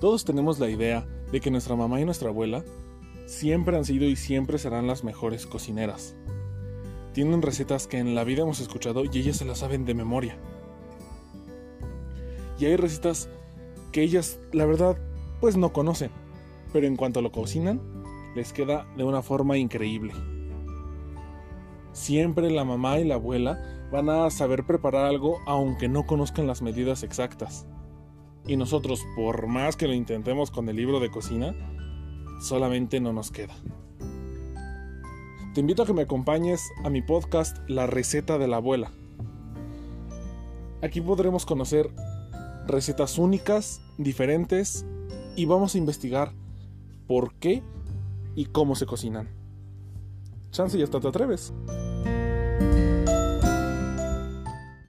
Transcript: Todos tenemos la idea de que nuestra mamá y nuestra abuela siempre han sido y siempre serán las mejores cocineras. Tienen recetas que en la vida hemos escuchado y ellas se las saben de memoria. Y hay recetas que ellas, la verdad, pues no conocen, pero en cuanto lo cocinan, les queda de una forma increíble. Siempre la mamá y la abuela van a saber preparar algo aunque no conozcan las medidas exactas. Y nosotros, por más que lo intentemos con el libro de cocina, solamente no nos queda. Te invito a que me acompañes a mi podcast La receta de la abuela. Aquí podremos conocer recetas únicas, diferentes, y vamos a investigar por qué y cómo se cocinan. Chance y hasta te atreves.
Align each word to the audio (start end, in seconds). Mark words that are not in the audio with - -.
Todos 0.00 0.24
tenemos 0.24 0.58
la 0.58 0.68
idea 0.68 1.06
de 1.32 1.40
que 1.40 1.50
nuestra 1.50 1.74
mamá 1.74 2.00
y 2.00 2.04
nuestra 2.04 2.28
abuela 2.28 2.64
siempre 3.26 3.76
han 3.76 3.84
sido 3.84 4.04
y 4.04 4.16
siempre 4.16 4.58
serán 4.58 4.86
las 4.86 5.04
mejores 5.04 5.46
cocineras. 5.46 6.14
Tienen 7.14 7.40
recetas 7.40 7.86
que 7.86 7.98
en 7.98 8.14
la 8.14 8.24
vida 8.24 8.42
hemos 8.42 8.60
escuchado 8.60 9.04
y 9.04 9.18
ellas 9.18 9.38
se 9.38 9.46
las 9.46 9.58
saben 9.58 9.86
de 9.86 9.94
memoria. 9.94 10.36
Y 12.58 12.66
hay 12.66 12.76
recetas 12.76 13.30
que 13.90 14.02
ellas, 14.02 14.38
la 14.52 14.66
verdad, 14.66 14.98
pues 15.40 15.56
no 15.56 15.72
conocen, 15.72 16.10
pero 16.74 16.86
en 16.86 16.96
cuanto 16.96 17.22
lo 17.22 17.32
cocinan, 17.32 17.80
les 18.34 18.52
queda 18.52 18.86
de 18.98 19.04
una 19.04 19.22
forma 19.22 19.56
increíble. 19.56 20.12
Siempre 21.92 22.50
la 22.50 22.64
mamá 22.64 22.98
y 22.98 23.04
la 23.04 23.14
abuela 23.14 23.88
van 23.90 24.10
a 24.10 24.28
saber 24.30 24.64
preparar 24.64 25.06
algo 25.06 25.38
aunque 25.46 25.88
no 25.88 26.04
conozcan 26.04 26.46
las 26.46 26.60
medidas 26.60 27.02
exactas. 27.02 27.66
Y 28.46 28.56
nosotros, 28.56 29.04
por 29.16 29.46
más 29.46 29.76
que 29.76 29.88
lo 29.88 29.94
intentemos 29.94 30.50
con 30.50 30.68
el 30.68 30.76
libro 30.76 31.00
de 31.00 31.10
cocina, 31.10 31.54
solamente 32.40 33.00
no 33.00 33.12
nos 33.12 33.30
queda. 33.30 33.54
Te 35.54 35.60
invito 35.60 35.82
a 35.82 35.86
que 35.86 35.94
me 35.94 36.02
acompañes 36.02 36.60
a 36.84 36.90
mi 36.90 37.02
podcast 37.02 37.56
La 37.68 37.86
receta 37.86 38.38
de 38.38 38.46
la 38.46 38.58
abuela. 38.58 38.92
Aquí 40.82 41.00
podremos 41.00 41.46
conocer 41.46 41.90
recetas 42.66 43.18
únicas, 43.18 43.80
diferentes, 43.96 44.84
y 45.34 45.46
vamos 45.46 45.74
a 45.74 45.78
investigar 45.78 46.32
por 47.06 47.34
qué 47.34 47.62
y 48.34 48.46
cómo 48.46 48.74
se 48.74 48.86
cocinan. 48.86 49.28
Chance 50.50 50.78
y 50.78 50.82
hasta 50.82 51.00
te 51.00 51.08
atreves. 51.08 51.52